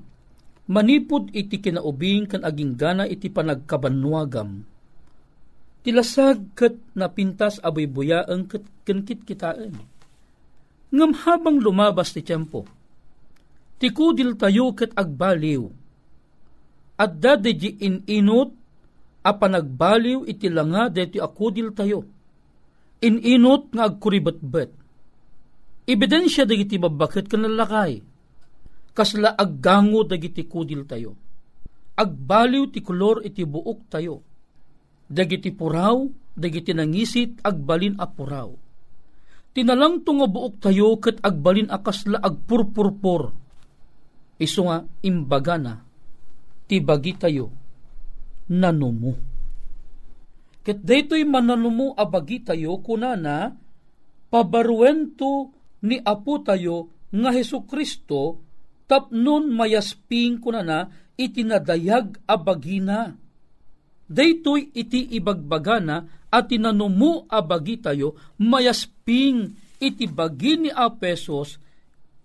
manipud 0.65 1.29
iti 1.29 1.61
kinaubing 1.61 2.25
kan 2.25 2.41
aging 2.41 2.73
gana 2.73 3.05
iti 3.05 3.29
panagkabanwagam 3.29 4.65
tilasag 5.85 6.57
ket 6.57 6.81
napintas 6.97 7.61
aboy 7.61 7.85
buyaeng 7.85 8.49
ket 8.49 8.65
kenkit 8.81 9.21
kitaan 9.21 9.77
ngam 10.89 11.11
habang 11.13 11.61
lumabas 11.61 12.09
ti 12.17 12.25
tiyempo 12.25 12.65
tikudil 13.81 14.39
tayo 14.39 14.71
ket 14.71 14.95
agbaliw 14.95 15.63
at 16.95 17.11
dadiji 17.19 17.75
inot 18.07 18.51
a 19.25 19.31
panagbaliw 19.33 20.29
iti 20.29 20.47
langa 20.53 20.88
deti 20.93 21.17
akudil 21.17 21.73
tayo. 21.73 22.05
Ininot 23.01 23.73
nga 23.73 23.89
agkuribat-bat. 23.89 24.69
Ebidensya 25.85 26.45
dagiti 26.45 26.77
babakit 26.77 27.25
kanalakay. 27.29 28.01
Kasla 28.95 29.35
aggango 29.35 30.07
dagiti 30.07 30.47
kudil 30.47 30.88
tayo. 30.88 31.17
Agbaliw 31.97 32.71
ti 32.71 32.79
kolor 32.79 33.25
iti 33.25 33.43
buok 33.43 33.91
tayo. 33.91 34.23
Dagiti 35.05 35.53
puraw, 35.53 36.07
dagiti 36.33 36.73
nangisit, 36.73 37.43
agbalin 37.45 37.99
a 38.01 38.07
puraw. 38.09 38.49
Tinalang 39.53 40.01
to 40.01 40.11
nga 40.17 40.27
buok 40.27 40.53
tayo 40.63 40.97
kat 40.97 41.21
agbalin 41.21 41.69
akasla 41.69 42.17
agpurpurpur. 42.23 43.44
Iso 44.35 44.67
nga 44.67 44.83
imbaga 45.05 45.55
na 45.55 45.73
ti 46.65 46.81
bagi 46.81 47.13
tayo 47.15 47.53
nanumo. 48.51 49.13
Ket 50.65 50.81
daytoy 50.81 51.23
mananumo 51.29 51.93
abagi 51.93 52.41
tayo 52.41 52.81
kunana 52.81 53.53
pabaruento 54.33 55.53
ni 55.85 56.01
Apo 56.01 56.41
tayo 56.41 56.89
nga 57.13 57.29
Heso 57.29 57.63
Kristo 57.69 58.41
tapnon 58.89 59.53
mayasping 59.53 60.41
kunana 60.41 60.89
itinadayag 61.15 62.25
abagina. 62.25 63.13
Daytoy 64.05 64.73
iti 64.73 65.05
ibagbagana 65.17 66.29
at 66.29 66.49
tinanumo 66.49 67.29
abagi 67.29 67.77
tayo 67.81 68.17
mayasping 68.41 69.53
iti 69.77 70.05
bagi 70.09 70.65
ni 70.65 70.69
Apesos 70.73 71.61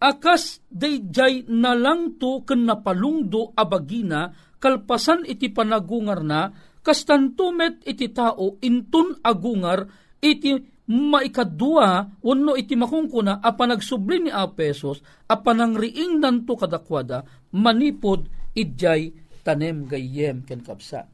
akas 0.01 0.65
dayjay 0.73 1.45
nalang 1.53 2.17
to 2.17 2.41
ken 2.49 2.65
napalungdo 2.65 3.53
abagina 3.53 4.33
kalpasan 4.57 5.29
iti 5.29 5.53
panagungar 5.53 6.25
na 6.25 6.49
kastantumet 6.81 7.85
iti 7.85 8.09
tao 8.09 8.57
intun 8.65 9.21
agungar 9.21 9.85
iti 10.25 10.57
maikadua 10.91 12.19
wano 12.25 12.57
iti 12.57 12.75
makungkuna 12.75 13.45
a 13.45 13.53
panagsubli 13.55 14.27
ni 14.27 14.31
Apesos 14.33 15.05
a 15.29 15.37
panangriing 15.39 16.19
nanto 16.19 16.57
kadakwada 16.57 17.23
manipod 17.55 18.27
idjay 18.57 19.13
tanem 19.45 19.87
gayem 19.87 20.43
ken 20.43 20.61
kapsa. 20.65 21.07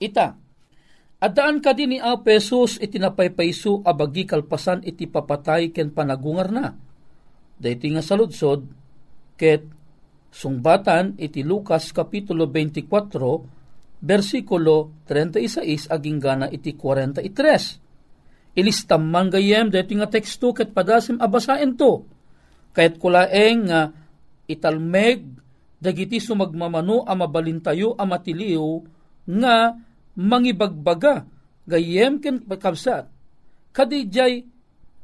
Ita, 0.00 0.32
adaan 1.20 1.60
ka 1.60 1.76
din 1.76 1.94
ni 1.94 1.98
Apesos 2.00 2.80
iti 2.80 2.96
napaypayso 2.96 3.84
abagi 3.84 4.24
kalpasan 4.24 4.86
iti 4.86 5.04
papatay 5.04 5.68
ken 5.74 5.92
panagungar 5.92 6.48
na 6.48 6.89
Dayti 7.60 7.92
nga 7.92 8.00
saludsod, 8.00 8.64
ket 9.36 9.68
sungbatan 10.32 11.20
iti 11.20 11.44
Lucas 11.44 11.92
Kapitulo 11.92 12.48
24, 12.48 14.00
versikulo 14.00 15.04
36 15.04 15.92
aging 15.92 16.18
gana 16.18 16.48
iti 16.48 16.72
43. 16.72 18.56
Ilistam 18.56 19.12
man 19.12 19.28
gayem 19.28 19.68
dayti 19.68 19.94
nga 20.00 20.08
teksto 20.08 20.56
ket 20.56 20.72
padasim 20.72 21.20
abasaen 21.20 21.76
to. 21.76 22.08
Kahit 22.72 22.96
kulaeng 22.96 23.68
nga 23.68 23.92
italmeg 24.48 25.22
dagiti 25.76 26.18
sumagmamano 26.18 27.04
a 27.04 27.12
mabalintayo 27.12 27.94
a 27.94 28.04
matiliw 28.08 28.82
nga 29.28 29.76
mangibagbaga 30.16 31.28
gayem 31.68 32.18
ken 32.18 32.42
kabsat. 32.42 33.06
Kadijay 33.70 34.42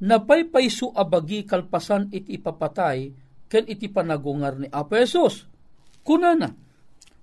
napaypayso 0.03 0.93
abagi 0.93 1.49
kalpasan 1.49 2.13
iti 2.13 2.37
ipapatay 2.37 3.13
ken 3.47 3.65
iti 3.71 3.87
panagungar 3.89 4.59
ni 4.59 4.69
Apesos. 4.69 5.47
Kunana, 6.03 6.53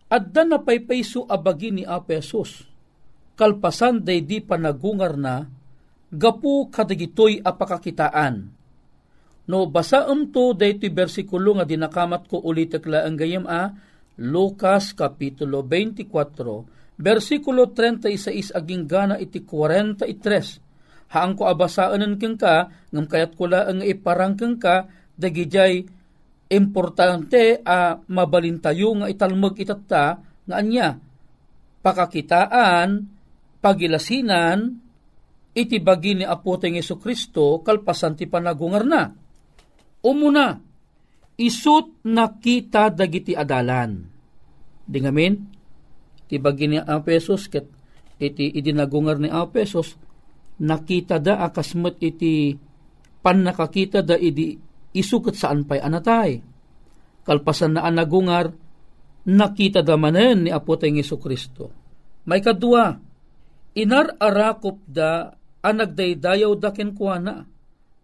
adda 0.10 0.44
napaypayso 0.48 1.28
abagi 1.28 1.72
ni 1.72 1.84
Apesos. 1.84 2.66
Kalpasan 3.34 4.06
day 4.06 4.22
di 4.22 4.40
panagungar 4.40 5.18
na 5.18 5.44
gapu 6.14 6.70
kadagitoy 6.70 7.42
apakakitaan. 7.42 8.54
No 9.44 9.68
basaam 9.68 10.32
to 10.32 10.56
daytoy 10.56 10.88
bersikulo 10.88 11.60
nga 11.60 11.68
dinakamat 11.68 12.32
ko 12.32 12.40
ulit 12.40 12.80
ang 12.80 13.20
gayem 13.20 13.44
a 13.44 13.76
Lucas 14.24 14.96
kapitulo 14.96 15.66
24 15.68 16.96
bersikulo 16.96 17.76
36 17.76 18.56
aging 18.56 18.88
gana 18.88 19.20
iti 19.20 19.44
43 19.44 20.63
haang 21.14 21.38
ko 21.38 21.46
abasaanan 21.46 22.18
keng 22.18 22.42
ka 22.42 22.74
ngam 22.90 23.06
kayat 23.06 23.38
ko 23.38 23.46
ang 23.54 23.86
iparang 23.86 24.34
keng 24.34 24.58
ka 24.58 24.90
dagijay 25.14 25.86
importante 26.50 27.62
a 27.62 27.98
mabalintayo 28.10 28.98
nga 28.98 29.08
italmag 29.10 29.62
itatta 29.62 30.06
nga 30.50 30.56
anya 30.58 30.98
pakakitaan 31.86 33.06
pagilasinan 33.62 34.82
iti 35.54 35.78
bagi 35.78 36.18
ni 36.18 36.26
Apo 36.26 36.58
teng 36.58 36.74
Yesu 36.74 36.98
Kristo 36.98 37.62
kalpasan 37.62 38.18
ti 38.18 38.26
panagungar 38.26 38.84
na 38.84 39.24
umuna, 40.04 40.60
isut 41.40 42.04
nakita 42.04 42.92
dagiti 42.92 43.34
adalan. 43.34 44.04
Di 44.84 45.00
ngamin, 45.00 45.34
ti 46.28 46.36
bagi 46.38 46.68
ni 46.68 46.78
Apesos, 46.78 47.48
ket 47.48 47.66
iti 48.20 48.52
idinagungar 48.52 49.18
ni 49.18 49.32
Apesos, 49.32 49.96
nakita 50.62 51.18
da 51.18 51.48
akasmet 51.48 51.98
iti 52.04 52.54
pan 53.24 53.42
nakakita 53.42 54.04
da 54.06 54.20
idi 54.20 54.60
isukat 54.94 55.34
saan 55.34 55.66
pa'y 55.66 55.82
anatay. 55.82 56.44
Kalpasan 57.24 57.80
na 57.80 57.88
anagungar, 57.88 58.52
nakita 59.26 59.80
da 59.80 59.96
manen 59.96 60.46
ni 60.46 60.50
Apo 60.52 60.76
tayong 60.76 61.00
Iso 61.00 61.16
Kristo. 61.18 61.72
May 62.28 62.44
kadua, 62.44 62.94
inar-arakop 63.74 64.84
da 64.86 65.32
anagdaydayaw 65.64 66.52
da 66.60 66.70
kenkwana, 66.76 67.48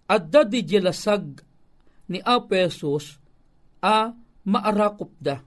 at 0.10 0.24
da 0.32 0.42
di 0.48 0.64
jelasag 0.66 1.44
ni 2.10 2.18
Apesos 2.24 3.22
a 3.84 4.10
maarakop 4.50 5.14
da. 5.22 5.38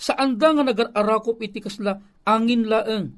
Saan 0.00 0.40
da 0.40 0.56
nga 0.56 0.64
nagarakop 0.64 1.38
iti 1.44 1.60
kasla 1.60 2.00
angin 2.26 2.66
laeng. 2.66 3.12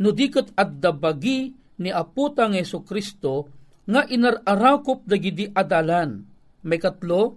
No 0.00 0.10
dikat 0.10 0.54
adda 0.54 0.94
bagi 0.94 1.52
ni 1.80 1.90
aputang 1.90 2.54
Yeso 2.54 2.82
Kristo 2.86 3.50
nga 3.84 4.06
inararakop 4.06 5.04
dagidi 5.04 5.50
adalan. 5.50 6.24
May 6.64 6.80
katlo, 6.80 7.36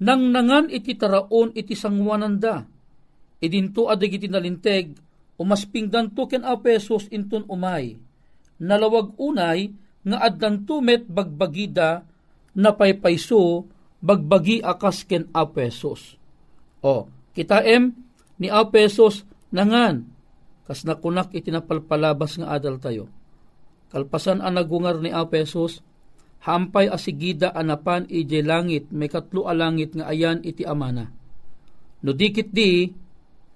nang 0.00 0.30
nangan 0.30 0.70
iti 0.70 0.94
taraon 0.94 1.52
iti 1.52 1.74
sangwananda. 1.74 2.64
Idinto 3.38 3.86
adagiti 3.90 4.26
nalinteg, 4.26 4.94
umaspingdan 5.38 6.14
to 6.14 6.26
ken 6.26 6.42
apesos 6.42 7.06
inton 7.12 7.46
umay. 7.46 7.98
Nalawag 8.58 9.14
unay, 9.18 9.70
nga 10.08 10.18
addan 10.24 10.64
tumet 10.64 11.04
bagbagida 11.06 12.06
napaypayso 12.56 13.66
bagbagi 14.00 14.62
akas 14.62 15.04
ken 15.04 15.28
apesos. 15.34 16.16
O, 16.80 17.10
kita 17.34 17.60
em 17.66 17.92
ni 18.38 18.48
apesos 18.48 19.26
nangan 19.50 20.06
kas 20.64 20.84
nakunak 20.84 21.32
itinapalpalabas 21.32 22.38
nga 22.38 22.54
adal 22.54 22.78
tayo. 22.78 23.08
Kalpasan 23.88 24.44
ang 24.44 24.60
nagungar 24.60 25.00
ni 25.00 25.08
apesos, 25.08 25.80
hampay 26.44 26.92
asigida 26.92 27.52
anapan 27.52 28.04
ije 28.08 28.44
langit, 28.44 28.92
may 28.92 29.08
katlo 29.08 29.48
a 29.48 29.56
langit 29.56 29.96
nga 29.96 30.08
ayan 30.12 30.44
iti 30.44 30.62
amana. 30.62 31.08
No 32.04 32.12
dikit 32.14 32.52
di, 32.52 32.86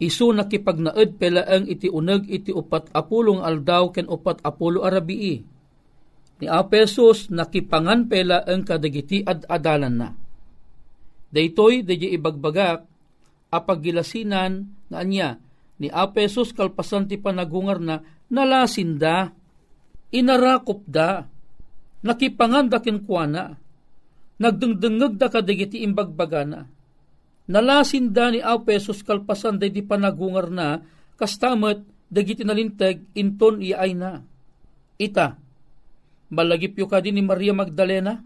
isu 0.03 0.35
nakipagnaed 0.35 1.15
pelaeng 1.21 1.69
iti 1.71 1.87
uneg 1.87 2.27
iti 2.27 2.51
upat 2.51 2.91
apulong 2.91 3.45
aldaw 3.45 3.95
ken 3.95 4.11
upat 4.11 4.43
apulo 4.43 4.83
arabii 4.83 5.53
ni 6.43 6.51
Apesos 6.51 7.31
nakipangan 7.31 8.11
pela 8.11 8.43
ang 8.43 8.67
kadagiti 8.67 9.23
ad 9.23 9.47
adalan 9.47 9.95
na. 9.95 10.11
Daytoy 11.31 11.87
deji 11.87 12.11
ibagbagak 12.19 12.83
apagilasinan 13.55 14.67
nga 14.91 15.07
anya 15.07 15.39
ni 15.79 15.87
Apesos 15.87 16.51
kalpasan 16.51 17.07
ti 17.07 17.15
panagungar 17.15 17.79
na 17.79 18.03
nalasinda, 18.27 19.31
inarakop 20.13 20.85
da, 20.87 21.27
nakipangan 22.05 22.69
da 22.69 22.79
kinkwana, 22.79 23.57
nagdengdengeg 24.39 25.17
da 25.17 25.27
kadagiti 25.33 25.83
imbagbagana. 25.83 26.69
Nalasinda 27.49 28.31
ni 28.31 28.39
Apesos 28.39 29.03
kalpasan 29.03 29.59
da 29.59 29.67
di 29.67 29.83
panagungar 29.83 30.47
na 30.53 30.79
kastamet 31.19 31.83
dagiti 32.07 32.47
nalinteg 32.47 33.03
inton 33.19 33.59
iay 33.59 33.99
na. 33.99 34.23
Ita, 35.01 35.43
Malagipyo 36.33 36.89
ka 36.89 37.05
din 37.05 37.21
ni 37.21 37.23
Maria 37.23 37.53
Magdalena. 37.53 38.25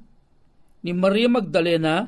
Ni 0.86 0.94
Maria 0.94 1.26
Magdalena, 1.26 2.06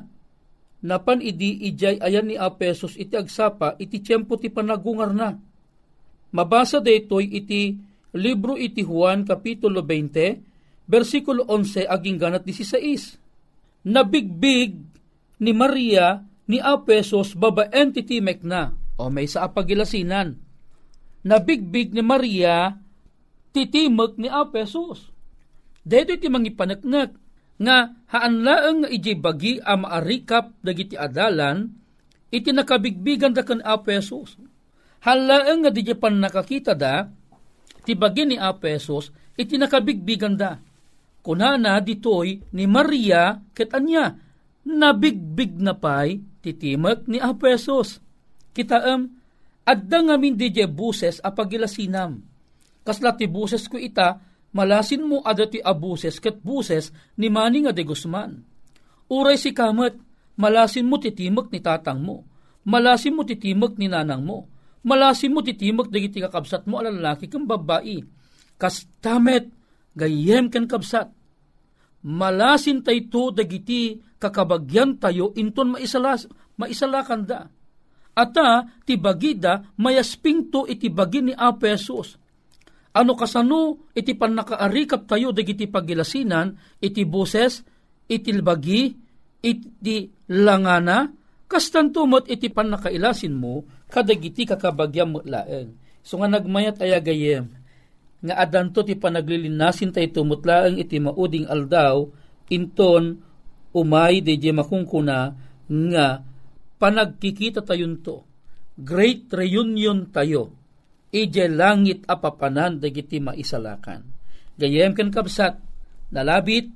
napan 0.79 1.19
idi 1.19 1.59
ijay 1.67 1.99
ayan 1.99 2.31
ni 2.31 2.39
Apesos 2.39 2.95
iti 2.95 3.19
agsapa 3.19 3.75
iti 3.75 3.99
tiyempo 3.99 4.39
ti 4.39 4.47
panagungar 4.47 5.11
na. 5.11 5.35
Mabasa 6.31 6.79
daytoy 6.79 7.27
iti 7.27 7.75
libro 8.15 8.55
iti 8.57 8.81
Juan 8.81 9.27
kapitulo 9.27 9.85
20 9.85 10.89
versikulo 10.89 11.45
11 11.45 11.85
aging 11.85 12.17
ganat 12.17 12.43
16. 12.45 13.85
Nabigbig 13.85 14.73
ni 15.39 15.51
Maria 15.53 16.25
ni 16.49 16.57
Apesos 16.57 17.37
babaen 17.37 17.93
ti 17.93 18.01
timek 18.01 18.41
na 18.41 18.73
o 18.97 19.07
may 19.07 19.29
sa 19.29 19.45
apagilasinan. 19.45 20.35
Nabigbig 21.23 21.93
ni 21.93 22.01
Maria 22.01 22.73
titimek 23.53 24.15
ni 24.17 24.31
Apesos 24.31 25.09
Dito 25.89 26.11
iti 26.13 26.27
mangipanaknak 26.29 27.17
nga 27.59 27.77
haan 28.13 28.45
laeng 28.45 28.85
nga 28.85 28.89
iji 28.93 29.17
bagi 29.17 29.57
a 29.59 29.73
maarikap 29.73 30.53
dagiti 30.61 30.95
adalan 30.95 31.65
iti 32.29 32.53
nakabigbigan 32.53 33.33
da 33.33 33.41
kan 33.41 33.59
Apesos. 33.65 34.37
Halaeng 35.01 35.65
nga 35.65 35.71
di 35.73 35.81
pan 35.97 36.19
nakakita 36.21 36.77
da 36.77 37.09
ti 37.89 37.97
bagi 37.97 38.29
ni 38.29 38.37
Apesos 38.37 39.09
iti 39.33 39.57
nakabigbigan 39.57 40.37
da. 40.37 40.61
Kunana 41.25 41.81
ditoy 41.81 42.37
ni 42.53 42.69
Maria 42.69 43.33
ket 43.57 43.73
anya 43.73 44.13
nabigbig 44.69 45.57
na 45.57 45.73
pay 45.73 46.21
titimek 46.45 47.09
ni 47.09 47.17
Apesos. 47.17 47.97
Kitaem 48.53 49.09
adda 49.65 49.99
ngamin 50.05 50.37
di 50.37 50.53
buses 50.69 51.17
a 51.25 51.33
pagilasinam. 51.33 52.21
Kasla 52.85 53.17
ti 53.17 53.25
buses 53.25 53.65
ko 53.65 53.81
ita 53.81 54.21
malasin 54.53 55.09
mo 55.09 55.25
adati 55.25 55.57
abuses 55.57 56.21
ket 56.21 56.37
buses 56.45 56.93
ni 57.17 57.33
Mani 57.33 57.65
nga 57.65 57.73
de 57.73 57.81
Guzman. 57.81 58.37
Uray 59.09 59.41
si 59.41 59.49
kamat, 59.49 59.97
malasin 60.37 60.85
mo 60.85 61.01
titimak 61.01 61.49
ni 61.49 61.57
tatang 61.57 61.97
mo, 62.05 62.21
malasin 62.61 63.17
mo 63.17 63.25
titimak 63.25 63.73
ni 63.81 63.89
nanang 63.89 64.21
mo, 64.21 64.45
malasin 64.85 65.33
mo 65.33 65.43
titimak 65.43 65.91
dagiti 65.91 66.19
kakabsat 66.23 66.67
mo 66.69 66.79
alalaki 66.79 67.27
kang 67.27 67.47
babae, 67.47 68.03
kas 68.59 68.85
tamet 69.03 69.49
gayem 69.95 70.47
ken 70.47 70.67
kabsat. 70.67 71.11
Malasin 71.99 72.79
tayo 72.79 73.35
dagiti 73.35 73.99
kakabagyan 74.19 74.95
tayo 74.95 75.35
inton 75.35 75.75
maisalas, 75.75 76.31
maisalakan 76.55 77.27
da. 77.27 77.51
Ata 78.15 78.67
ti 78.87 78.95
bagida 78.95 79.75
mayasping 79.79 80.51
to 80.51 80.63
iti 80.67 80.87
bagi 80.91 81.23
ni 81.23 81.33
Apesos 81.35 82.19
ano 82.95 83.13
kasano 83.13 83.91
iti 83.93 84.17
pan 84.17 84.33
nakaarikap 84.33 85.05
tayo 85.05 85.29
dagiti 85.29 85.69
pagilasinan, 85.69 86.57
iti 86.81 87.05
boses, 87.05 87.61
iti 88.09 88.33
bagi, 88.41 88.89
iti 89.45 89.97
langana, 90.33 91.05
kastantumot 91.45 92.25
iti 92.27 92.49
pan 92.49 92.73
nakailasin 92.73 93.33
mo, 93.37 93.63
kadagiti 93.89 94.45
kakabagyam 94.45 95.17
mo 95.17 95.19
laeng. 95.25 95.73
So 96.05 96.21
nga 96.21 96.29
nagmayat 96.29 96.79
ayagayem, 96.79 97.49
nga 98.23 98.35
adanto 98.39 98.85
ti 98.85 98.95
panaglilinasin 98.95 99.91
tayo 99.91 100.07
tumutlaeng 100.13 100.79
iti 100.79 101.01
mauding 101.01 101.49
aldaw, 101.49 102.07
inton 102.53 103.19
umay 103.73 104.21
de 104.21 104.37
makungkuna 104.53 105.35
nga 105.67 106.07
panagkikita 106.79 107.65
tayon 107.65 107.99
to. 108.01 108.23
Great 108.79 109.27
reunion 109.35 110.07
tayo 110.07 110.55
ije 111.09 111.49
langit 111.49 112.05
apapanan 112.05 112.77
dagiti 112.77 113.17
maisalakan. 113.17 114.05
Gayem 114.59 114.93
ken 114.93 115.09
kabsat, 115.09 115.57
nalabit, 116.13 116.69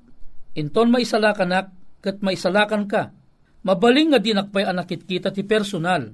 inton 0.57 0.89
maisalakanak, 0.89 1.71
kat 2.03 2.19
maisalakan 2.19 2.87
ka. 2.89 3.11
Mabaling 3.63 4.11
nga 4.11 4.19
dinakpay 4.19 4.67
anakit 4.67 5.07
kita 5.07 5.31
ti 5.31 5.47
personal. 5.47 6.11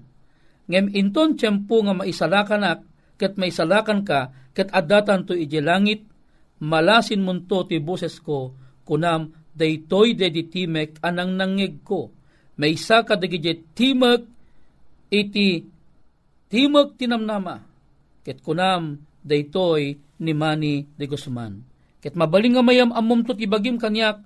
Ngem 0.69 0.93
inton 0.93 1.33
tiyempo 1.33 1.81
nga 1.81 1.97
maisalakanak, 1.97 2.85
kat 3.17 3.35
maisalakan 3.41 4.05
ka, 4.05 4.29
kat 4.53 4.69
adatan 4.69 5.25
to 5.25 5.33
ije 5.33 5.59
langit, 5.65 6.05
malasin 6.61 7.25
munto 7.25 7.65
ti 7.65 7.81
boses 7.81 8.21
ko, 8.21 8.53
kunam 8.85 9.33
daytoy 9.57 10.13
deditimek 10.13 11.01
anang 11.01 11.35
nangig 11.35 11.81
ko. 11.81 12.13
May 12.59 12.77
isa 12.77 13.01
ka 13.01 13.17
timek 13.17 14.21
iti 15.09 15.63
timek 16.51 16.87
tinamnama 16.99 17.65
ket 18.21 18.45
kunam 18.45 18.99
daytoy 19.25 19.97
ni 20.19 20.33
Mani 20.35 20.85
de 20.95 21.05
Guzman. 21.07 21.65
Ket 21.99 22.15
mabaling 22.15 22.55
nga 22.55 22.63
mayam 22.63 22.91
amom 22.91 23.23
to 23.23 23.33
ibagim 23.35 23.79
kanyak 23.79 24.21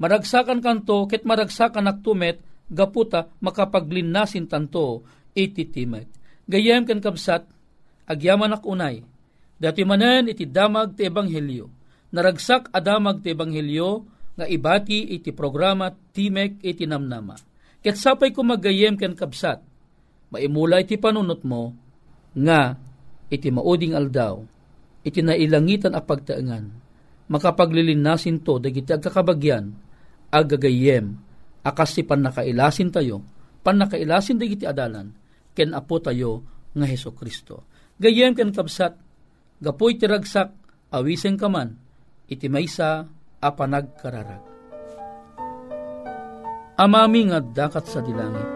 maragsakan 0.00 0.60
kanto 0.60 1.08
ket 1.08 1.24
maragsakan 1.24 1.88
naktumet 1.88 2.40
gaputa 2.70 3.32
makapaglinnasin 3.40 4.46
tanto 4.46 5.02
iti. 5.34 5.66
Gayem 6.50 6.82
ken 6.82 6.98
kabsat 6.98 7.46
agyaman 8.10 8.56
ak 8.56 8.66
unay 8.66 9.06
dati 9.60 9.86
manen 9.86 10.30
iti 10.30 10.48
damag 10.48 10.98
ti 10.98 11.06
ebanghelyo. 11.06 11.70
Naragsak 12.10 12.74
adamag 12.74 13.22
ti 13.22 13.30
ebanghelyo 13.30 14.02
nga 14.34 14.46
ibati 14.48 15.14
iti 15.14 15.30
programa 15.30 15.92
Timek 15.92 16.58
iti 16.64 16.88
namnama. 16.88 17.38
Ket 17.80 17.94
sapay 17.96 18.34
ko 18.34 18.42
magayem 18.42 18.98
ken 18.98 19.14
kabsat 19.14 19.70
maimula 20.30 20.78
iti 20.80 20.96
panunot 20.96 21.42
mo 21.42 21.74
nga 22.34 22.78
iti 23.30 23.50
mauding 23.50 23.98
aldaw 23.98 24.38
iti 25.02 25.20
nailangitan 25.20 25.94
a 25.98 26.00
pagtaengan 26.02 26.70
makapaglilinasin 27.30 28.42
to 28.42 28.62
dagiti 28.62 28.94
agkakabagyan 28.94 29.74
agagayem 30.30 31.18
akas 31.66 31.98
ti 31.98 32.02
panakailasin 32.06 32.94
tayo 32.94 33.22
panakailasin 33.66 34.38
dagiti 34.38 34.64
adalan 34.66 35.10
ken 35.60 35.76
apo 35.76 36.00
tayo 36.00 36.40
nga 36.72 36.88
Heso 36.88 37.12
Kristo. 37.12 37.68
Gayem 38.00 38.32
ken 38.32 38.56
kabsat 38.56 38.96
gapoy 39.60 40.00
ti 40.00 40.08
ragsak 40.08 40.56
awisen 40.88 41.36
kaman 41.36 41.76
iti 42.32 42.48
maysa 42.48 43.04
a 43.44 43.48
panagkararag 43.52 44.40
amami 46.80 47.28
nga 47.28 47.44
dakat 47.44 47.84
sa 47.84 48.00
dilangit 48.00 48.48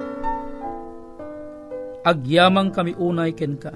agyamang 2.04 2.68
kami 2.72 2.92
unay 2.96 3.32
ken 3.32 3.56
ka. 3.56 3.72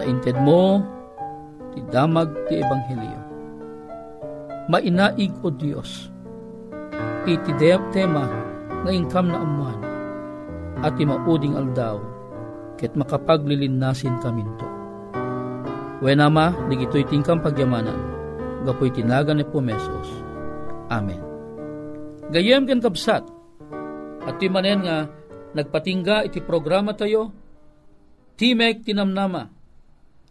Tainted 0.00 0.40
mo 0.40 0.80
ti 1.76 1.84
damag 1.92 2.32
ti 2.48 2.56
ebanghelyo. 2.56 3.20
Mainaig 4.72 5.36
o 5.44 5.52
Dios 5.52 6.08
iti 7.28 7.52
tema 7.92 8.24
nga 8.82 8.90
ingkam 8.90 9.28
na 9.28 9.38
amuan 9.44 9.91
at 10.82 10.98
mauding 10.98 11.54
aldaw 11.54 12.02
ket 12.74 12.98
makapaglilinasin 12.98 14.18
kaminto. 14.18 14.66
Wenama, 16.02 16.50
digito'y 16.66 17.06
tingkam 17.06 17.38
pagyamanan, 17.38 17.94
gapoy 18.66 18.90
tinagan 18.90 19.38
ni 19.38 19.46
Pumesos. 19.46 20.10
Amen. 20.90 21.22
Gayem 22.34 22.66
ken 22.66 22.82
kabsat, 22.82 23.22
at 24.26 24.38
manen 24.50 24.82
nga 24.82 25.06
nagpatingga 25.54 26.26
iti 26.26 26.42
programa 26.42 26.90
tayo, 26.98 27.30
Timek 28.34 28.82
tinamnama, 28.82 29.46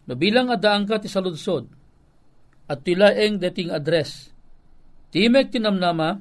no 0.10 0.14
bilang 0.20 0.52
adaan 0.52 0.84
ka 0.84 1.00
ti 1.00 1.08
saludsod, 1.08 1.72
at 2.68 2.84
tilaeng 2.84 3.40
dating 3.40 3.72
address, 3.72 4.28
Timek 5.16 5.56
tinamnama, 5.56 6.20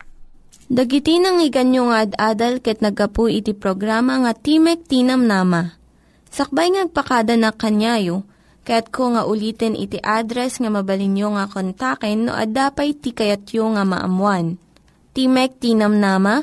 Dagiti 0.66 1.22
nang 1.22 1.38
iganyo 1.38 1.94
nga 1.94 2.02
ad-adal 2.02 2.58
ket 2.58 2.82
nagapu 2.82 3.30
iti 3.30 3.54
programa 3.54 4.18
nga 4.18 4.34
Timek 4.34 4.82
Tinam 4.82 5.22
Nama. 5.22 5.78
Sakbay 6.26 6.74
ngagpakada 6.74 7.38
na 7.38 7.54
kanyayo, 7.54 8.26
ket 8.66 8.90
ko 8.90 9.14
nga 9.14 9.22
ulitin 9.30 9.78
iti 9.78 10.02
address 10.02 10.58
nga 10.58 10.66
mabalinyo 10.66 11.38
nga 11.38 11.46
kontaken 11.46 12.26
no 12.26 12.34
ad-dapay 12.34 12.98
tikayatyo 12.98 13.78
nga 13.78 13.86
maamuan. 13.86 14.58
Timek 15.14 15.62
Tinam 15.62 16.02
Nama, 16.02 16.42